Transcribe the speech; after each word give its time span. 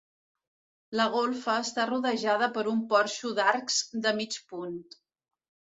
La 0.99 1.05
golfa 1.15 1.57
està 1.65 1.85
rodejada 1.91 2.49
per 2.57 2.65
un 2.75 2.83
porxo 2.95 3.35
d'arcs 3.43 3.81
de 4.07 4.19
mig 4.23 4.41
punt. 4.55 4.79